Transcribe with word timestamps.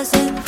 hace 0.00 0.39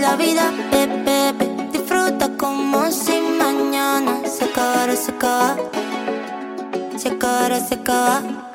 la 0.00 0.16
vida, 0.16 0.50
bebé, 0.70 1.32
bebé. 1.32 1.68
Disfruta 1.72 2.36
como 2.36 2.90
si 2.90 3.20
mañana 3.38 4.20
se 4.26 4.44
acabara, 4.44 4.94
se 4.96 5.10
acaba. 5.12 5.56
Se 6.96 7.08
acabara, 7.08 7.60
se 7.60 7.74
acaba. 7.74 8.49